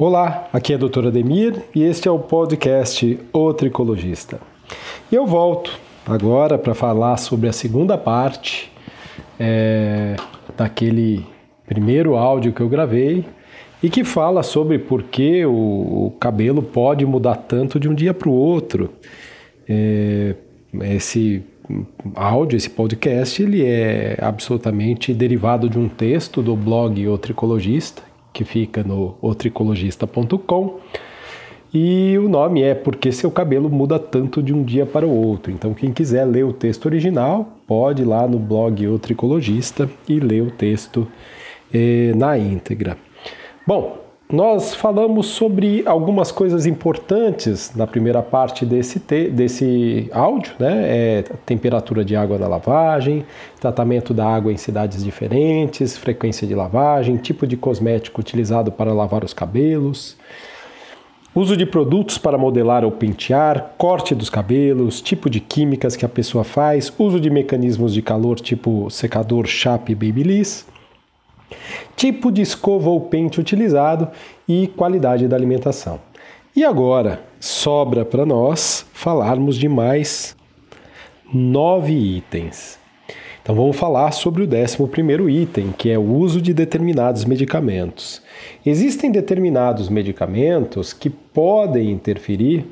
Olá, 0.00 0.48
aqui 0.52 0.72
é 0.72 0.76
a 0.76 0.78
doutora 0.78 1.10
Demir 1.10 1.60
e 1.74 1.82
este 1.82 2.06
é 2.06 2.10
o 2.10 2.20
podcast 2.20 3.18
O 3.32 3.52
Tricologista. 3.52 4.38
E 5.10 5.14
eu 5.16 5.26
volto 5.26 5.76
agora 6.06 6.56
para 6.56 6.72
falar 6.72 7.16
sobre 7.16 7.48
a 7.48 7.52
segunda 7.52 7.98
parte 7.98 8.70
é, 9.40 10.14
daquele 10.56 11.26
primeiro 11.66 12.14
áudio 12.14 12.52
que 12.52 12.60
eu 12.60 12.68
gravei 12.68 13.24
e 13.82 13.90
que 13.90 14.04
fala 14.04 14.44
sobre 14.44 14.78
por 14.78 15.02
que 15.02 15.44
o, 15.44 15.50
o 16.06 16.14
cabelo 16.20 16.62
pode 16.62 17.04
mudar 17.04 17.34
tanto 17.34 17.80
de 17.80 17.88
um 17.88 17.94
dia 17.94 18.14
para 18.14 18.28
o 18.28 18.32
outro. 18.32 18.90
É, 19.68 20.36
esse 20.82 21.42
áudio, 22.14 22.56
esse 22.56 22.70
podcast, 22.70 23.42
ele 23.42 23.66
é 23.66 24.16
absolutamente 24.22 25.12
derivado 25.12 25.68
de 25.68 25.76
um 25.76 25.88
texto 25.88 26.40
do 26.40 26.54
blog 26.54 27.04
O 27.08 27.18
Tricologista 27.18 28.07
que 28.38 28.44
fica 28.44 28.84
no 28.84 29.16
otricologista.com. 29.20 30.78
E 31.74 32.16
o 32.18 32.28
nome 32.28 32.62
é 32.62 32.72
Porque 32.72 33.10
Seu 33.10 33.32
Cabelo 33.32 33.68
Muda 33.68 33.98
Tanto 33.98 34.40
de 34.40 34.54
um 34.54 34.62
Dia 34.62 34.86
para 34.86 35.04
o 35.04 35.10
Outro. 35.10 35.50
Então, 35.50 35.74
quem 35.74 35.92
quiser 35.92 36.24
ler 36.24 36.44
o 36.44 36.52
texto 36.52 36.86
original, 36.86 37.58
pode 37.66 38.02
ir 38.02 38.04
lá 38.04 38.28
no 38.28 38.38
blog 38.38 38.86
O 38.86 38.98
Tricologista 38.98 39.90
e 40.08 40.20
ler 40.20 40.42
o 40.42 40.52
texto 40.52 41.06
eh, 41.74 42.12
na 42.14 42.38
íntegra. 42.38 42.96
Bom, 43.66 43.98
nós 44.30 44.74
falamos 44.74 45.26
sobre 45.26 45.82
algumas 45.86 46.30
coisas 46.30 46.66
importantes 46.66 47.72
na 47.74 47.86
primeira 47.86 48.22
parte 48.22 48.66
desse, 48.66 49.00
te, 49.00 49.30
desse 49.30 50.10
áudio, 50.12 50.52
né? 50.58 50.84
É 50.86 51.24
temperatura 51.46 52.04
de 52.04 52.14
água 52.14 52.38
na 52.38 52.46
lavagem, 52.46 53.24
tratamento 53.58 54.12
da 54.12 54.26
água 54.26 54.52
em 54.52 54.58
cidades 54.58 55.02
diferentes, 55.02 55.96
frequência 55.96 56.46
de 56.46 56.54
lavagem, 56.54 57.16
tipo 57.16 57.46
de 57.46 57.56
cosmético 57.56 58.20
utilizado 58.20 58.70
para 58.70 58.92
lavar 58.92 59.24
os 59.24 59.32
cabelos, 59.32 60.14
uso 61.34 61.56
de 61.56 61.64
produtos 61.64 62.18
para 62.18 62.36
modelar 62.36 62.84
ou 62.84 62.90
pentear, 62.90 63.72
corte 63.78 64.14
dos 64.14 64.28
cabelos, 64.28 65.00
tipo 65.00 65.30
de 65.30 65.40
químicas 65.40 65.96
que 65.96 66.04
a 66.04 66.08
pessoa 66.08 66.44
faz, 66.44 66.92
uso 66.98 67.18
de 67.18 67.30
mecanismos 67.30 67.94
de 67.94 68.02
calor 68.02 68.38
tipo 68.38 68.90
secador, 68.90 69.46
chape 69.46 69.92
e 69.92 69.94
babyliss 69.94 70.66
tipo 71.96 72.30
de 72.30 72.42
escova 72.42 72.90
ou 72.90 73.00
pente 73.00 73.40
utilizado 73.40 74.08
e 74.48 74.66
qualidade 74.68 75.28
da 75.28 75.36
alimentação. 75.36 76.00
E 76.54 76.64
agora, 76.64 77.22
sobra 77.38 78.04
para 78.04 78.26
nós 78.26 78.86
falarmos 78.92 79.56
de 79.56 79.68
mais 79.68 80.36
nove 81.32 81.92
itens. 81.92 82.78
Então 83.42 83.54
vamos 83.54 83.76
falar 83.76 84.12
sobre 84.12 84.42
o 84.42 84.46
décimo 84.46 84.86
primeiro 84.88 85.30
item, 85.30 85.72
que 85.76 85.88
é 85.88 85.98
o 85.98 86.02
uso 86.02 86.40
de 86.40 86.52
determinados 86.52 87.24
medicamentos. 87.24 88.20
Existem 88.64 89.10
determinados 89.10 89.88
medicamentos 89.88 90.92
que 90.92 91.08
podem 91.08 91.90
interferir 91.90 92.66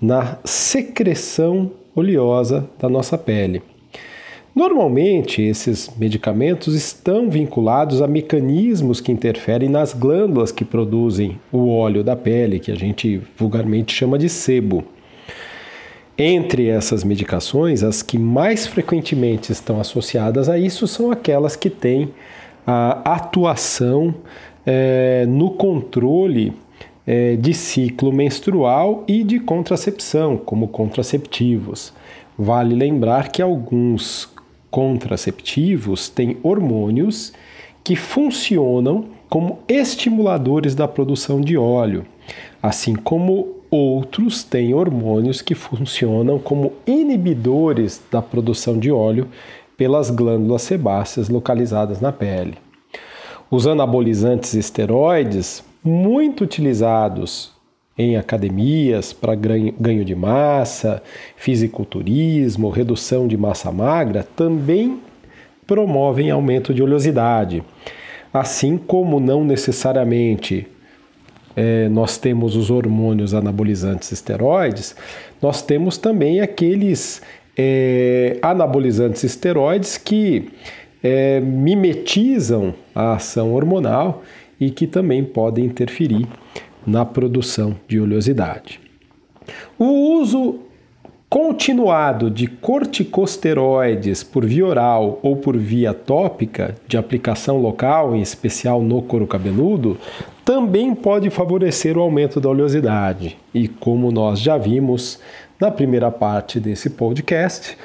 na 0.00 0.38
secreção 0.44 1.70
oleosa 1.94 2.68
da 2.78 2.88
nossa 2.88 3.16
pele. 3.16 3.62
Normalmente, 4.54 5.42
esses 5.42 5.90
medicamentos 5.96 6.74
estão 6.74 7.30
vinculados 7.30 8.02
a 8.02 8.08
mecanismos 8.08 9.00
que 9.00 9.12
interferem 9.12 9.68
nas 9.68 9.94
glândulas 9.94 10.50
que 10.50 10.64
produzem 10.64 11.38
o 11.52 11.68
óleo 11.70 12.02
da 12.02 12.16
pele, 12.16 12.58
que 12.58 12.72
a 12.72 12.74
gente 12.74 13.20
vulgarmente 13.36 13.94
chama 13.94 14.18
de 14.18 14.28
sebo. 14.28 14.84
Entre 16.18 16.68
essas 16.68 17.04
medicações, 17.04 17.82
as 17.82 18.02
que 18.02 18.18
mais 18.18 18.66
frequentemente 18.66 19.52
estão 19.52 19.80
associadas 19.80 20.48
a 20.48 20.58
isso 20.58 20.86
são 20.86 21.10
aquelas 21.10 21.54
que 21.54 21.70
têm 21.70 22.10
a 22.66 23.14
atuação 23.14 24.14
é, 24.66 25.24
no 25.26 25.50
controle 25.50 26.52
é, 27.06 27.36
de 27.36 27.54
ciclo 27.54 28.12
menstrual 28.12 29.04
e 29.08 29.22
de 29.22 29.40
contracepção, 29.40 30.36
como 30.36 30.68
contraceptivos. 30.68 31.92
Vale 32.36 32.74
lembrar 32.74 33.30
que 33.30 33.40
alguns 33.40 34.28
contraceptivos 34.70 36.08
têm 36.08 36.38
hormônios 36.42 37.32
que 37.82 37.96
funcionam 37.96 39.06
como 39.28 39.60
estimuladores 39.68 40.74
da 40.74 40.86
produção 40.86 41.40
de 41.40 41.56
óleo, 41.56 42.04
assim 42.62 42.94
como 42.94 43.60
outros 43.70 44.42
têm 44.42 44.74
hormônios 44.74 45.40
que 45.40 45.54
funcionam 45.54 46.38
como 46.38 46.72
inibidores 46.86 48.02
da 48.10 48.20
produção 48.20 48.78
de 48.78 48.90
óleo 48.90 49.28
pelas 49.76 50.10
glândulas 50.10 50.62
sebáceas 50.62 51.28
localizadas 51.28 52.00
na 52.00 52.12
pele. 52.12 52.58
Os 53.50 53.66
anabolizantes 53.66 54.54
esteroides, 54.54 55.64
muito 55.82 56.44
utilizados 56.44 57.52
em 58.00 58.16
academias 58.16 59.12
para 59.12 59.34
ganho 59.34 60.04
de 60.04 60.14
massa, 60.14 61.02
fisiculturismo, 61.36 62.70
redução 62.70 63.28
de 63.28 63.36
massa 63.36 63.70
magra, 63.70 64.26
também 64.34 65.00
promovem 65.66 66.30
aumento 66.30 66.72
de 66.72 66.82
oleosidade. 66.82 67.62
Assim 68.32 68.78
como 68.78 69.20
não 69.20 69.44
necessariamente 69.44 70.66
é, 71.54 71.88
nós 71.88 72.16
temos 72.16 72.56
os 72.56 72.70
hormônios 72.70 73.34
anabolizantes 73.34 74.10
esteroides, 74.12 74.96
nós 75.42 75.60
temos 75.60 75.98
também 75.98 76.40
aqueles 76.40 77.20
é, 77.56 78.38
anabolizantes 78.40 79.24
esteroides 79.24 79.98
que 79.98 80.50
é, 81.02 81.40
mimetizam 81.40 82.74
a 82.94 83.14
ação 83.14 83.52
hormonal 83.52 84.22
e 84.58 84.70
que 84.70 84.86
também 84.86 85.22
podem 85.24 85.64
interferir 85.64 86.26
na 86.86 87.04
produção 87.04 87.76
de 87.86 88.00
oleosidade. 88.00 88.80
O 89.78 90.18
uso 90.20 90.60
continuado 91.28 92.28
de 92.28 92.48
corticosteroides 92.48 94.24
por 94.24 94.44
via 94.44 94.66
oral 94.66 95.20
ou 95.22 95.36
por 95.36 95.56
via 95.56 95.94
tópica, 95.94 96.74
de 96.88 96.96
aplicação 96.96 97.58
local, 97.58 98.16
em 98.16 98.20
especial 98.20 98.82
no 98.82 99.00
couro 99.00 99.28
cabeludo, 99.28 99.96
também 100.44 100.92
pode 100.92 101.30
favorecer 101.30 101.96
o 101.96 102.00
aumento 102.00 102.40
da 102.40 102.48
oleosidade. 102.48 103.38
E 103.54 103.68
como 103.68 104.10
nós 104.10 104.40
já 104.40 104.58
vimos 104.58 105.20
na 105.60 105.70
primeira 105.70 106.10
parte 106.10 106.58
desse 106.58 106.90
podcast, 106.90 107.78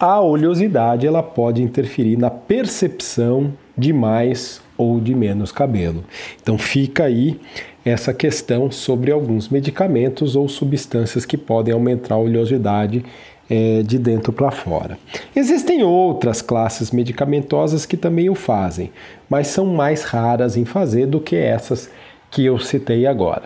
a 0.00 0.20
oleosidade 0.20 1.06
ela 1.06 1.22
pode 1.22 1.62
interferir 1.62 2.16
na 2.16 2.30
percepção 2.30 3.52
de 3.76 3.92
mais 3.92 4.62
ou 4.78 5.00
de 5.00 5.14
menos 5.14 5.52
cabelo. 5.52 6.02
Então 6.40 6.56
fica 6.56 7.04
aí 7.04 7.38
essa 7.86 8.12
questão 8.12 8.68
sobre 8.68 9.12
alguns 9.12 9.48
medicamentos 9.48 10.34
ou 10.34 10.48
substâncias 10.48 11.24
que 11.24 11.36
podem 11.36 11.72
aumentar 11.72 12.16
a 12.16 12.18
oleosidade 12.18 13.04
é, 13.48 13.80
de 13.84 13.96
dentro 13.96 14.32
para 14.32 14.50
fora. 14.50 14.98
Existem 15.36 15.84
outras 15.84 16.42
classes 16.42 16.90
medicamentosas 16.90 17.86
que 17.86 17.96
também 17.96 18.28
o 18.28 18.34
fazem, 18.34 18.90
mas 19.30 19.46
são 19.46 19.66
mais 19.66 20.02
raras 20.02 20.56
em 20.56 20.64
fazer 20.64 21.06
do 21.06 21.20
que 21.20 21.36
essas 21.36 21.88
que 22.28 22.44
eu 22.44 22.58
citei 22.58 23.06
agora. 23.06 23.44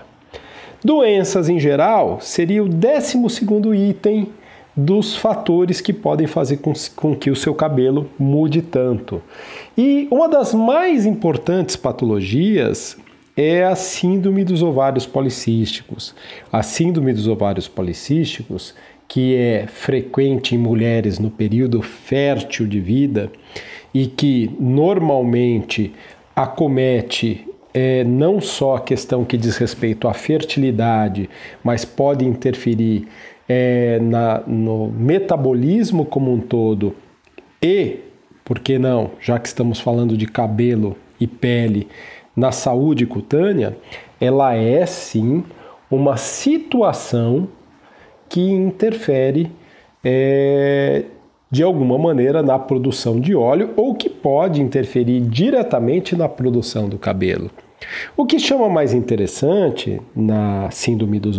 Doenças 0.83 1.51
em 1.51 1.61
geral 1.61 2.19
seria 2.23 2.65
o 2.65 2.69
12 2.69 3.19
item 3.91 4.31
dos 4.75 5.15
fatores 5.15 5.83
que 5.83 5.93
podem 5.93 6.27
fazer 6.27 6.57
com, 6.57 6.73
com, 6.97 7.15
que 7.15 7.31
o 7.31 7.37
seu 7.37 7.55
cabelo 7.55 8.09
mude 8.19 8.63
tanto. 8.63 9.21
E 9.77 10.09
uma 10.11 10.31
das 10.31 10.55
mais 10.55 11.05
importantes 11.05 11.77
patologias 11.77 12.97
é 13.43 13.65
a 13.65 13.75
síndrome 13.75 14.45
dos 14.45 14.63
ovários 14.63 15.07
policísticos. 15.07 16.15
A 16.53 16.63
síndrome 16.63 17.15
dos 17.15 17.27
ovários 17.27 17.67
policísticos, 17.67 18.75
que 19.09 19.35
é 19.35 19.67
frequente 19.67 20.55
em 20.55 20.59
mulheres 20.59 21.19
no 21.19 21.31
período 21.31 21.81
fértil 21.81 22.67
de 22.67 22.79
vida 22.79 23.33
e 23.95 24.07
que 24.07 24.51
normalmente 24.61 25.91
acomete 26.37 27.49
é, 27.73 28.05
não 28.05 28.43
só 28.43 28.77
a 28.77 28.81
questão 28.81 29.25
que 29.25 29.39
diz 29.39 29.57
respeito 29.57 30.07
à 30.07 30.13
fertilidade, 30.13 31.31
mas 31.65 31.83
pode 31.83 32.27
interferir 32.27 33.09
é, 33.49 33.99
na, 34.01 34.43
no 34.47 34.89
metabolismo 34.89 36.05
como 36.05 36.31
um 36.31 36.41
todo 36.41 36.95
e, 37.63 38.01
por 38.45 38.59
que 38.59 38.79
não, 38.79 39.13
já 39.19 39.39
que 39.39 39.49
estamos 39.49 39.81
falando 39.81 40.15
de 40.15 40.27
cabelo 40.27 40.95
e 41.19 41.27
pele, 41.27 41.89
na 42.41 42.51
saúde 42.51 43.05
cutânea, 43.05 43.77
ela 44.19 44.55
é 44.55 44.87
sim 44.87 45.45
uma 45.91 46.17
situação 46.17 47.47
que 48.31 48.41
interfere 48.41 49.53
é, 50.03 51.05
de 51.51 51.63
alguma 51.63 51.99
maneira 51.99 52.43
na 52.43 52.59
produção 52.59 53.21
de 53.21 53.35
óleo 53.35 53.75
ou 53.77 53.95
que 53.95 54.09
pode 54.09 54.63
interferir 54.63 55.21
diretamente 55.21 56.17
na 56.17 56.31
produção 56.31 56.89
do 56.89 56.99
cabelo. 56.99 57.51
O 58.17 58.25
que 58.25 58.39
chama 58.39 58.71
mais 58.71 58.95
interessante 58.95 60.01
na 60.17 60.71
síndrome 60.71 61.21
dos 61.21 61.39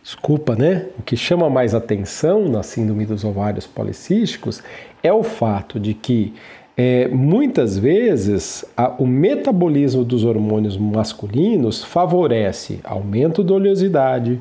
desculpa, 0.00 0.54
né? 0.54 0.86
O 0.98 1.02
que 1.02 1.16
chama 1.16 1.50
mais 1.50 1.74
atenção 1.74 2.48
na 2.48 2.62
síndrome 2.62 3.04
dos 3.04 3.24
ovários 3.24 3.66
policísticos 3.66 4.62
é 5.02 5.12
o 5.12 5.24
fato 5.24 5.80
de 5.80 5.92
que 5.92 6.34
é, 6.76 7.06
muitas 7.08 7.78
vezes 7.78 8.64
a, 8.76 8.88
o 8.98 9.06
metabolismo 9.06 10.04
dos 10.04 10.24
hormônios 10.24 10.76
masculinos 10.76 11.84
favorece 11.84 12.80
aumento 12.82 13.44
da 13.44 13.54
oleosidade, 13.54 14.40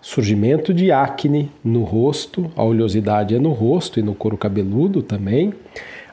surgimento 0.00 0.72
de 0.72 0.90
acne 0.90 1.50
no 1.62 1.82
rosto, 1.82 2.50
a 2.56 2.64
oleosidade 2.64 3.34
é 3.34 3.38
no 3.38 3.50
rosto 3.50 4.00
e 4.00 4.02
no 4.02 4.14
couro 4.14 4.38
cabeludo 4.38 5.02
também, 5.02 5.52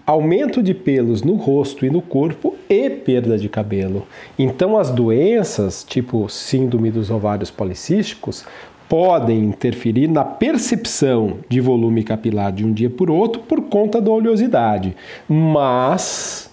aumento 0.05 0.61
de 0.61 0.73
pelos 0.73 1.23
no 1.23 1.35
rosto 1.35 1.85
e 1.85 1.89
no 1.89 2.01
corpo 2.01 2.55
e 2.69 2.89
perda 2.89 3.37
de 3.37 3.47
cabelo. 3.47 4.05
Então 4.37 4.77
as 4.77 4.91
doenças, 4.91 5.83
tipo 5.87 6.29
síndrome 6.29 6.91
dos 6.91 7.09
ovários 7.09 7.49
policísticos, 7.49 8.45
podem 8.87 9.45
interferir 9.45 10.07
na 10.07 10.23
percepção 10.23 11.37
de 11.49 11.59
volume 11.59 12.03
capilar 12.03 12.51
de 12.51 12.65
um 12.65 12.71
dia 12.71 12.89
por 12.89 13.09
outro 13.09 13.41
por 13.41 13.61
conta 13.61 14.01
da 14.01 14.11
oleosidade, 14.11 14.95
mas 15.27 16.51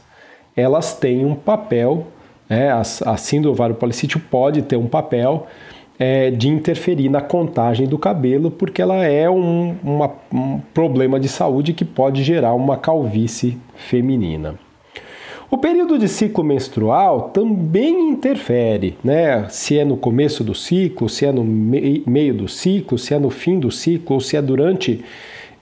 elas 0.57 0.95
têm 0.95 1.25
um 1.25 1.35
papel, 1.35 2.07
né, 2.49 2.71
a, 2.71 2.81
a 2.81 3.17
síndrome 3.17 3.55
ovário 3.55 3.75
policístico 3.75 4.25
pode 4.31 4.63
ter 4.63 4.77
um 4.77 4.87
papel 4.87 5.47
é, 5.99 6.31
de 6.31 6.49
interferir 6.49 7.09
na 7.09 7.21
contagem 7.21 7.87
do 7.87 7.99
cabelo, 7.99 8.51
porque 8.51 8.83
ela 8.83 9.05
é 9.05 9.31
um, 9.31 9.77
uma, 9.83 10.11
um 10.33 10.59
problema 10.75 11.21
de 11.21 11.29
saúde 11.29 11.73
que 11.73 11.85
pode 11.85 12.23
gerar 12.23 12.55
uma 12.55 12.77
calvície 12.77 13.59
feminina. 13.77 14.59
O 15.53 15.59
período 15.59 15.99
de 15.99 16.09
ciclo 16.09 16.43
menstrual 16.43 17.29
também 17.29 18.09
interfere, 18.09 18.97
né? 19.05 19.47
Se 19.51 19.79
é 19.79 19.85
no 19.85 19.99
começo 19.99 20.43
do 20.43 20.55
ciclo, 20.55 21.11
se 21.11 21.27
é 21.27 21.31
no 21.31 21.45
meio 21.45 22.33
do 22.33 22.49
ciclo, 22.49 22.97
se 22.97 23.13
é 23.13 23.19
no 23.19 23.29
fim 23.29 23.61
do 23.61 23.71
ciclo, 23.71 24.15
ou 24.15 24.21
se 24.23 24.35
é 24.35 24.41
durante 24.41 25.05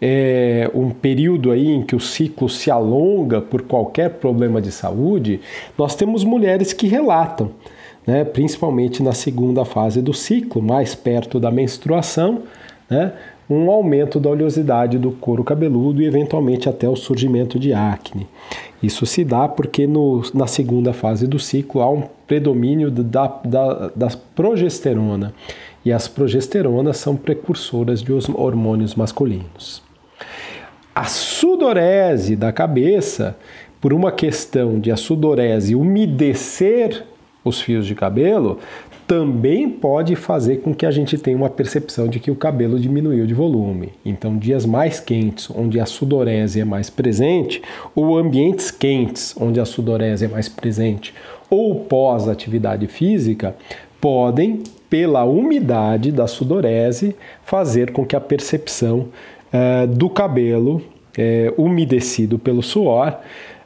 é, 0.01 0.71
um 0.73 0.91
período 0.91 1.51
aí 1.51 1.67
em 1.67 1.83
que 1.83 1.97
o 1.97 1.99
ciclo 1.99 2.49
se 2.49 2.71
alonga 2.71 3.41
por 3.41 3.63
qualquer 3.63 4.11
problema 4.11 4.63
de 4.63 4.71
saúde, 4.71 5.41
nós 5.77 5.97
temos 5.97 6.23
mulheres 6.23 6.73
que 6.73 6.87
relatam, 6.87 7.51
né? 8.07 8.25
Principalmente 8.25 9.03
na 9.03 9.13
segunda 9.13 9.65
fase 9.65 10.01
do 10.01 10.15
ciclo, 10.15 10.63
mais 10.63 10.95
perto 10.95 11.41
da 11.41 11.51
menstruação, 11.51 12.45
né? 12.89 13.13
Um 13.51 13.69
aumento 13.69 14.21
da 14.21 14.31
oleosidade 14.31 14.97
do 14.97 15.11
couro 15.11 15.43
cabeludo 15.43 16.01
e 16.01 16.07
eventualmente 16.07 16.69
até 16.69 16.89
o 16.89 16.95
surgimento 16.95 17.59
de 17.59 17.73
acne. 17.73 18.29
Isso 18.81 19.05
se 19.05 19.25
dá 19.25 19.49
porque 19.49 19.89
no, 19.89 20.23
na 20.33 20.47
segunda 20.47 20.93
fase 20.93 21.27
do 21.27 21.39
ciclo 21.39 21.83
há 21.83 21.91
um 21.91 22.05
predomínio 22.29 22.91
da, 22.91 23.27
da, 23.45 23.91
da 23.95 24.09
progesterona 24.37 25.35
e 25.85 25.93
as 25.93 26.07
progesteronas 26.07 26.99
são 26.99 27.17
precursoras 27.17 28.01
de 28.03 28.13
hormônios 28.13 28.95
masculinos. 28.95 29.83
A 30.95 31.05
sudorese 31.05 32.37
da 32.37 32.53
cabeça, 32.53 33.37
por 33.81 33.93
uma 33.93 34.13
questão 34.13 34.79
de 34.79 34.93
a 34.93 34.97
sudorese 34.97 35.75
umedecer 35.75 37.05
os 37.45 37.61
fios 37.61 37.87
de 37.87 37.95
cabelo, 37.95 38.59
também 39.11 39.69
pode 39.69 40.15
fazer 40.15 40.59
com 40.59 40.73
que 40.73 40.87
a 40.87 40.91
gente 40.93 41.19
tenha 41.19 41.37
uma 41.37 41.51
percepção 41.51 42.07
de 42.07 42.21
que 42.21 42.31
o 42.31 42.37
cabelo 42.37 42.79
diminuiu 42.79 43.27
de 43.27 43.35
volume. 43.35 43.89
Então, 44.07 44.39
dias 44.39 44.65
mais 44.65 45.01
quentes, 45.01 45.51
onde 45.51 45.81
a 45.81 45.85
sudorese 45.85 46.61
é 46.61 46.65
mais 46.65 46.89
presente, 46.89 47.61
ou 47.93 48.17
ambientes 48.17 48.71
quentes, 48.71 49.35
onde 49.37 49.59
a 49.59 49.65
sudorese 49.65 50.27
é 50.27 50.29
mais 50.29 50.49
presente, 50.49 51.13
ou 51.51 51.75
pós-atividade 51.87 52.87
física, 52.87 53.57
podem, 54.01 54.63
pela 54.89 55.25
umidade 55.25 56.13
da 56.13 56.29
sudorese, 56.29 57.17
fazer 57.45 57.91
com 57.91 58.07
que 58.07 58.15
a 58.15 58.21
percepção 58.21 59.09
uh, 59.53 59.89
do 59.89 60.09
cabelo 60.09 60.77
uh, 60.77 61.61
umedecido 61.61 62.39
pelo 62.39 62.63
suor 62.63 63.19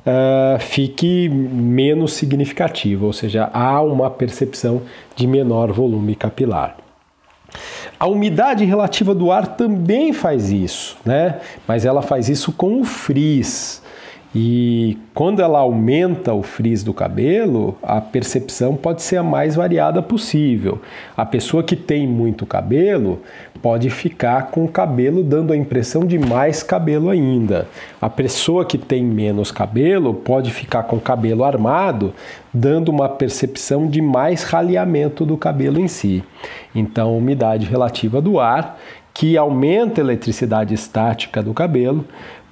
uh, 0.07 0.59
fique 0.61 1.29
menos 1.29 2.13
significativa, 2.13 3.05
ou 3.05 3.13
seja, 3.13 3.51
há 3.53 3.81
uma 3.83 4.11
percepção 4.11 4.83
de 5.17 5.27
menor 5.27 5.73
volume 5.73 6.15
capilar. 6.15 6.77
A 7.99 8.07
umidade 8.07 8.65
relativa 8.65 9.15
do 9.15 9.31
ar 9.31 9.57
também 9.57 10.13
faz 10.13 10.51
isso, 10.51 10.97
né? 11.05 11.41
mas 11.67 11.85
ela 11.85 12.03
faz 12.03 12.29
isso 12.29 12.53
com 12.53 12.81
o 12.81 12.85
frizz. 12.85 13.84
E 14.35 14.99
quando 15.15 15.41
ela 15.41 15.61
aumenta 15.61 16.35
o 16.35 16.43
frizz 16.43 16.83
do 16.83 16.93
cabelo, 16.93 17.79
a 17.81 18.01
percepção 18.01 18.75
pode 18.75 19.01
ser 19.01 19.17
a 19.19 19.23
mais 19.23 19.55
variada 19.55 20.03
possível. 20.03 20.81
A 21.17 21.25
pessoa 21.25 21.63
que 21.63 21.77
tem 21.77 22.05
muito 22.05 22.45
cabelo 22.45 23.21
pode 23.63 23.89
ficar 23.91 24.51
com 24.51 24.65
o 24.65 24.69
cabelo 24.69 25.23
dando 25.23 25.53
a 25.53 25.57
impressão 25.57 26.05
de 26.05 26.19
mais 26.19 26.65
cabelo 26.65 27.11
ainda. 27.11 27.69
A 28.01 28.11
pessoa 28.11 28.65
que 28.65 28.77
tem 28.77 29.05
menos 29.05 29.53
cabelo 29.53 30.13
pode 30.13 30.51
ficar 30.51 30.83
com 30.83 30.97
o 30.97 31.01
cabelo 31.01 31.45
armado, 31.45 32.13
dando 32.53 32.89
uma 32.89 33.09
percepção 33.09 33.87
de 33.87 34.03
mais 34.03 34.43
raleamento 34.43 35.25
do 35.25 35.37
cabelo 35.37 35.79
em 35.79 35.87
si. 35.87 36.25
Então, 36.75 37.17
umidade 37.17 37.67
relativa 37.67 38.21
do 38.21 38.41
ar, 38.41 38.81
que 39.15 39.39
aumenta 39.39 40.01
a 40.01 40.05
eletricidade 40.05 40.75
estática 40.75 41.41
do 41.41 41.55
cabelo, 41.55 42.05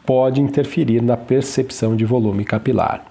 pode 0.04 0.40
interferir 0.40 1.02
na 1.02 1.16
percepção 1.16 1.96
de 1.96 2.04
volume 2.04 2.44
capilar. 2.44 3.04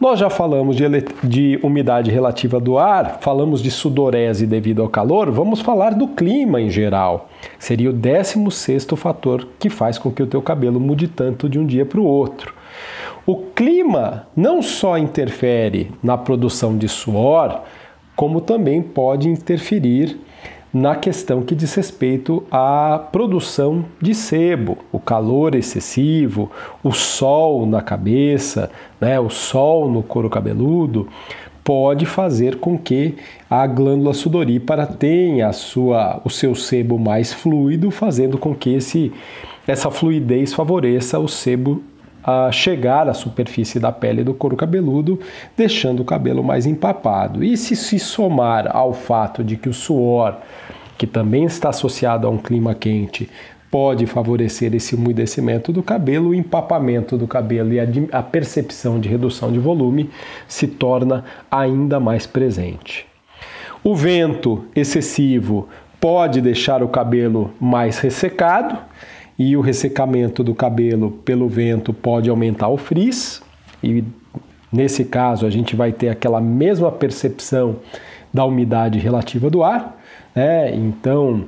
Nós 0.00 0.18
já 0.18 0.30
falamos 0.30 0.76
de, 0.76 0.84
de, 1.22 1.60
umidade 1.62 2.10
relativa 2.10 2.58
do 2.58 2.78
ar, 2.78 3.18
falamos 3.20 3.62
de 3.62 3.70
sudorese 3.70 4.46
devido 4.46 4.80
ao 4.80 4.88
calor, 4.88 5.30
vamos 5.30 5.60
falar 5.60 5.94
do 5.94 6.08
clima 6.08 6.60
em 6.60 6.70
geral. 6.70 7.28
Seria 7.58 7.90
o 7.90 7.92
16 7.92 8.86
fator 8.96 9.46
que 9.58 9.68
faz 9.68 9.98
com 9.98 10.10
que 10.10 10.22
o 10.22 10.26
teu 10.26 10.40
cabelo 10.40 10.80
mude 10.80 11.06
tanto 11.06 11.48
de 11.48 11.58
um 11.58 11.66
dia 11.66 11.84
para 11.84 12.00
o 12.00 12.04
outro. 12.04 12.54
O 13.26 13.36
clima 13.36 14.26
não 14.34 14.62
só 14.62 14.96
interfere 14.96 15.90
na 16.02 16.16
produção 16.16 16.78
de 16.78 16.88
suor, 16.88 17.60
como 18.16 18.40
também 18.40 18.80
pode 18.80 19.28
interferir 19.28 20.18
na 20.72 20.94
questão 20.94 21.42
que 21.42 21.54
diz 21.54 21.74
respeito 21.74 22.44
à 22.50 23.08
produção 23.10 23.84
de 24.00 24.14
sebo, 24.14 24.78
o 24.92 25.00
calor 25.00 25.54
excessivo, 25.54 26.50
o 26.82 26.92
sol 26.92 27.66
na 27.66 27.82
cabeça, 27.82 28.70
né, 29.00 29.18
o 29.18 29.28
sol 29.28 29.90
no 29.90 30.02
couro 30.02 30.30
cabeludo, 30.30 31.08
pode 31.64 32.06
fazer 32.06 32.56
com 32.56 32.78
que 32.78 33.16
a 33.48 33.66
glândula 33.66 34.14
sudorípara 34.14 34.86
tenha 34.86 35.48
a 35.48 35.52
sua, 35.52 36.20
o 36.24 36.30
seu 36.30 36.54
sebo 36.54 36.98
mais 36.98 37.32
fluido, 37.32 37.90
fazendo 37.90 38.38
com 38.38 38.54
que 38.54 38.70
esse, 38.74 39.12
essa 39.66 39.90
fluidez 39.90 40.52
favoreça 40.52 41.18
o 41.18 41.28
sebo 41.28 41.82
a 42.22 42.50
chegar 42.52 43.08
à 43.08 43.14
superfície 43.14 43.80
da 43.80 43.90
pele 43.90 44.22
do 44.22 44.34
couro 44.34 44.56
cabeludo, 44.56 45.18
deixando 45.56 46.00
o 46.00 46.04
cabelo 46.04 46.42
mais 46.42 46.66
empapado. 46.66 47.42
E 47.42 47.56
se 47.56 47.74
se 47.74 47.98
somar 47.98 48.74
ao 48.74 48.92
fato 48.92 49.42
de 49.42 49.56
que 49.56 49.68
o 49.68 49.74
suor, 49.74 50.36
que 50.98 51.06
também 51.06 51.44
está 51.44 51.70
associado 51.70 52.26
a 52.26 52.30
um 52.30 52.38
clima 52.38 52.74
quente, 52.74 53.28
pode 53.70 54.04
favorecer 54.06 54.74
esse 54.74 54.94
umedecimento 54.94 55.72
do 55.72 55.82
cabelo, 55.82 56.30
o 56.30 56.34
empapamento 56.34 57.16
do 57.16 57.26
cabelo 57.26 57.72
e 57.72 57.80
a, 57.80 57.86
a 58.12 58.22
percepção 58.22 58.98
de 58.98 59.08
redução 59.08 59.52
de 59.52 59.58
volume 59.58 60.10
se 60.48 60.66
torna 60.66 61.24
ainda 61.50 62.00
mais 62.00 62.26
presente. 62.26 63.06
O 63.82 63.94
vento 63.94 64.64
excessivo 64.74 65.68
pode 66.00 66.40
deixar 66.40 66.82
o 66.82 66.88
cabelo 66.88 67.52
mais 67.60 67.98
ressecado 67.98 68.76
e 69.40 69.56
o 69.56 69.62
ressecamento 69.62 70.44
do 70.44 70.54
cabelo 70.54 71.12
pelo 71.24 71.48
vento 71.48 71.94
pode 71.94 72.28
aumentar 72.28 72.68
o 72.68 72.76
frizz 72.76 73.42
e 73.82 74.04
nesse 74.70 75.02
caso 75.02 75.46
a 75.46 75.50
gente 75.50 75.74
vai 75.74 75.92
ter 75.92 76.10
aquela 76.10 76.42
mesma 76.42 76.92
percepção 76.92 77.76
da 78.30 78.44
umidade 78.44 78.98
relativa 78.98 79.48
do 79.48 79.64
ar, 79.64 79.98
né? 80.36 80.76
Então, 80.76 81.46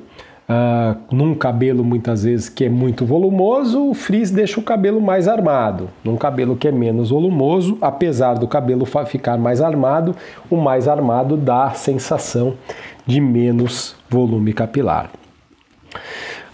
uh, 0.49 1.15
num 1.15 1.35
cabelo 1.35 1.85
muitas 1.85 2.25
vezes 2.25 2.49
que 2.49 2.65
é 2.65 2.71
muito 2.71 3.05
volumoso, 3.05 3.91
o 3.91 3.93
frizz 3.93 4.31
deixa 4.31 4.59
o 4.59 4.63
cabelo 4.63 4.99
mais 4.99 5.29
armado. 5.29 5.91
Num 6.03 6.17
cabelo 6.17 6.57
que 6.57 6.69
é 6.69 6.73
menos 6.73 7.11
volumoso, 7.11 7.77
apesar 7.79 8.39
do 8.39 8.49
cabelo 8.49 8.87
ficar 9.05 9.37
mais 9.37 9.61
armado, 9.61 10.17
o 10.49 10.57
mais 10.57 10.89
armado 10.89 11.37
dá 11.37 11.65
a 11.65 11.75
sensação 11.75 12.55
de 13.07 13.21
menos 13.21 13.95
volume 14.09 14.55
capilar. 14.55 15.11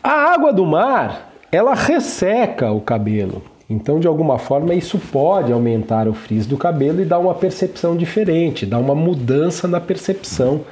A 0.02 0.32
água 0.32 0.52
do 0.52 0.66
mar 0.66 1.27
ela 1.50 1.74
resseca 1.74 2.70
o 2.70 2.80
cabelo. 2.80 3.42
Então, 3.70 4.00
de 4.00 4.06
alguma 4.06 4.38
forma, 4.38 4.74
isso 4.74 4.98
pode 4.98 5.52
aumentar 5.52 6.08
o 6.08 6.14
frizz 6.14 6.46
do 6.46 6.56
cabelo 6.56 7.02
e 7.02 7.04
dar 7.04 7.18
uma 7.18 7.34
percepção 7.34 7.96
diferente, 7.96 8.64
dar 8.64 8.78
uma 8.78 8.94
mudança 8.94 9.68
na 9.68 9.78
percepção 9.78 10.62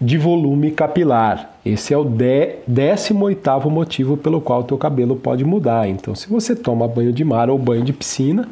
de 0.00 0.18
volume 0.18 0.72
capilar. 0.72 1.52
Esse 1.64 1.94
é 1.94 1.96
o 1.96 2.04
18º 2.04 3.70
motivo 3.70 4.16
pelo 4.16 4.40
qual 4.40 4.60
o 4.60 4.64
teu 4.64 4.76
cabelo 4.76 5.14
pode 5.14 5.44
mudar. 5.44 5.88
Então, 5.88 6.16
se 6.16 6.28
você 6.28 6.56
toma 6.56 6.88
banho 6.88 7.12
de 7.12 7.24
mar 7.24 7.48
ou 7.48 7.56
banho 7.56 7.84
de 7.84 7.92
piscina, 7.92 8.48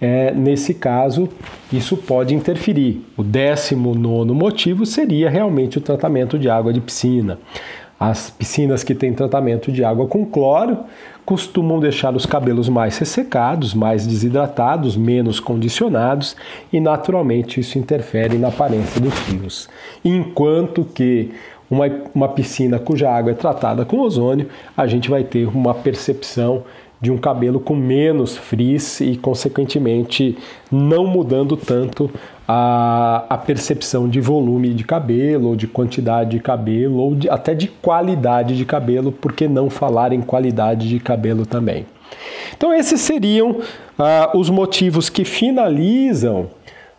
é, 0.00 0.32
nesse 0.32 0.74
caso, 0.74 1.28
isso 1.72 1.96
pode 1.96 2.34
interferir. 2.34 3.04
O 3.16 3.22
19 3.22 4.32
motivo 4.32 4.84
seria 4.84 5.30
realmente 5.30 5.78
o 5.78 5.80
tratamento 5.80 6.36
de 6.36 6.50
água 6.50 6.72
de 6.72 6.80
piscina. 6.80 7.38
As 7.98 8.30
piscinas 8.30 8.84
que 8.84 8.94
têm 8.94 9.12
tratamento 9.12 9.72
de 9.72 9.82
água 9.82 10.06
com 10.06 10.24
cloro 10.24 10.78
costumam 11.26 11.80
deixar 11.80 12.14
os 12.14 12.24
cabelos 12.24 12.68
mais 12.68 12.96
ressecados, 12.96 13.74
mais 13.74 14.06
desidratados, 14.06 14.96
menos 14.96 15.40
condicionados 15.40 16.36
e 16.72 16.80
naturalmente 16.80 17.60
isso 17.60 17.78
interfere 17.78 18.38
na 18.38 18.48
aparência 18.48 19.00
dos 19.00 19.14
fios. 19.20 19.68
Enquanto 20.04 20.84
que 20.84 21.32
uma, 21.70 21.86
uma 22.14 22.28
piscina 22.28 22.78
cuja 22.78 23.10
água 23.10 23.32
é 23.32 23.34
tratada 23.34 23.84
com 23.84 23.98
ozônio, 24.00 24.48
a 24.76 24.86
gente 24.86 25.10
vai 25.10 25.24
ter 25.24 25.46
uma 25.46 25.74
percepção 25.74 26.62
de 27.00 27.10
um 27.12 27.18
cabelo 27.18 27.60
com 27.60 27.76
menos 27.76 28.36
frizz 28.36 29.00
e, 29.00 29.16
consequentemente, 29.16 30.36
não 30.70 31.06
mudando 31.06 31.56
tanto 31.56 32.10
a, 32.50 33.26
a 33.28 33.36
percepção 33.36 34.08
de 34.08 34.22
volume 34.22 34.72
de 34.72 34.82
cabelo, 34.82 35.48
ou 35.48 35.56
de 35.56 35.66
quantidade 35.66 36.30
de 36.30 36.40
cabelo, 36.40 36.96
ou 36.96 37.14
de, 37.14 37.28
até 37.28 37.54
de 37.54 37.68
qualidade 37.68 38.56
de 38.56 38.64
cabelo, 38.64 39.12
porque 39.12 39.46
não 39.46 39.68
falar 39.68 40.14
em 40.14 40.22
qualidade 40.22 40.88
de 40.88 40.98
cabelo 40.98 41.44
também. 41.44 41.84
Então, 42.56 42.72
esses 42.72 43.02
seriam 43.02 43.60
ah, 43.98 44.30
os 44.34 44.48
motivos 44.48 45.10
que 45.10 45.26
finalizam 45.26 46.48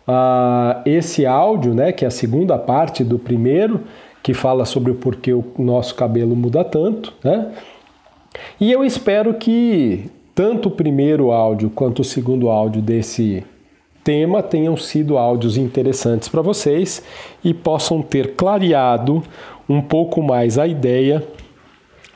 ah, 0.06 0.82
esse 0.86 1.26
áudio, 1.26 1.74
né, 1.74 1.90
que 1.90 2.04
é 2.04 2.08
a 2.08 2.12
segunda 2.12 2.56
parte 2.56 3.02
do 3.02 3.18
primeiro, 3.18 3.80
que 4.22 4.32
fala 4.32 4.64
sobre 4.64 4.92
o 4.92 4.94
porquê 4.94 5.32
o 5.32 5.44
nosso 5.58 5.96
cabelo 5.96 6.36
muda 6.36 6.62
tanto, 6.62 7.12
né? 7.24 7.50
E 8.60 8.70
eu 8.70 8.84
espero 8.84 9.34
que 9.34 10.10
tanto 10.34 10.68
o 10.68 10.70
primeiro 10.70 11.32
áudio 11.32 11.70
quanto 11.70 12.00
o 12.00 12.04
segundo 12.04 12.48
áudio 12.48 12.80
desse 12.80 13.42
tema 14.02 14.42
tenham 14.42 14.76
sido 14.76 15.18
áudios 15.18 15.56
interessantes 15.56 16.28
para 16.28 16.42
vocês 16.42 17.02
e 17.44 17.52
possam 17.52 18.02
ter 18.02 18.34
clareado 18.34 19.22
um 19.68 19.80
pouco 19.80 20.22
mais 20.22 20.58
a 20.58 20.66
ideia 20.66 21.26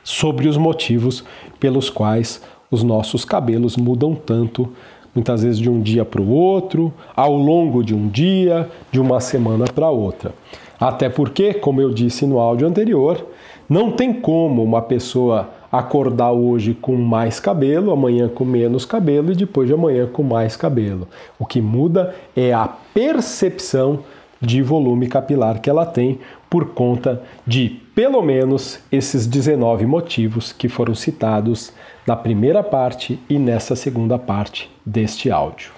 sobre 0.03 0.47
os 0.47 0.57
motivos 0.57 1.23
pelos 1.59 1.89
quais 1.89 2.41
os 2.69 2.83
nossos 2.83 3.23
cabelos 3.23 3.77
mudam 3.77 4.13
tanto, 4.13 4.71
muitas 5.13 5.43
vezes 5.43 5.59
de 5.59 5.69
um 5.69 5.81
dia 5.81 6.03
para 6.03 6.21
o 6.21 6.29
outro, 6.29 6.93
ao 7.15 7.35
longo 7.35 7.83
de 7.83 7.95
um 7.95 8.07
dia, 8.07 8.69
de 8.91 8.99
uma 8.99 9.19
semana 9.19 9.65
para 9.65 9.89
outra. 9.89 10.33
Até 10.79 11.07
porque, 11.07 11.53
como 11.53 11.79
eu 11.79 11.93
disse 11.93 12.25
no 12.25 12.39
áudio 12.39 12.67
anterior, 12.67 13.25
não 13.69 13.91
tem 13.91 14.11
como 14.13 14.61
uma 14.63 14.81
pessoa 14.81 15.49
acordar 15.79 16.31
hoje 16.31 16.73
com 16.73 16.95
mais 16.95 17.39
cabelo, 17.39 17.91
amanhã 17.91 18.27
com 18.27 18.45
menos 18.45 18.85
cabelo 18.85 19.31
e 19.31 19.35
depois 19.35 19.67
de 19.67 19.73
amanhã 19.73 20.07
com 20.07 20.23
mais 20.23 20.55
cabelo. 20.55 21.07
O 21.39 21.45
que 21.45 21.61
muda 21.61 22.15
é 22.35 22.53
a 22.53 22.67
percepção 22.67 24.03
de 24.41 24.61
volume 24.61 25.07
capilar 25.07 25.59
que 25.59 25.69
ela 25.69 25.85
tem 25.85 26.19
por 26.49 26.69
conta 26.69 27.23
de 27.45 27.69
pelo 27.95 28.21
menos 28.21 28.79
esses 28.91 29.25
19 29.25 29.85
motivos 29.85 30.51
que 30.51 30.67
foram 30.67 30.93
citados 30.93 31.71
na 32.05 32.15
primeira 32.15 32.61
parte 32.63 33.19
e 33.29 33.39
nessa 33.39 33.75
segunda 33.75 34.19
parte 34.19 34.69
deste 34.85 35.31
áudio. 35.31 35.71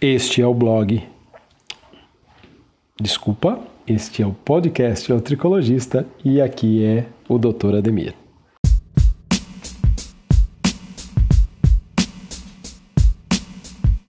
Este 0.00 0.40
é 0.40 0.46
o 0.46 0.54
blog. 0.54 1.02
Desculpa, 2.98 3.60
este 3.86 4.22
é 4.22 4.26
o 4.26 4.32
podcast 4.32 5.12
O 5.12 5.20
Tricologista 5.20 6.06
e 6.24 6.40
aqui 6.40 6.84
é 6.84 7.06
o 7.30 7.38
Dr. 7.38 7.76
Ademir. 7.76 8.19